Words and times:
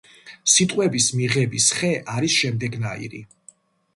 სიტყვების 0.53 1.09
მიღების 1.19 1.67
ხე 1.79 1.91
არის 2.15 2.37
შემდეგნაირი. 2.39 3.21